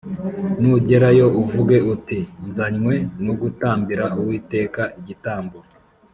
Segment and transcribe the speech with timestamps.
[0.59, 2.17] nugerayo uvuge uti
[2.47, 5.57] ‘Nzanywe no gutambira Uwiteka igitambo.’